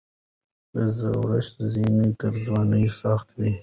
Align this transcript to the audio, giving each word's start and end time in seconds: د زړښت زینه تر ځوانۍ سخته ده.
د 0.73 0.75
زړښت 0.97 1.55
زینه 1.73 2.05
تر 2.19 2.33
ځوانۍ 2.45 2.85
سخته 2.99 3.35
ده. 3.41 3.51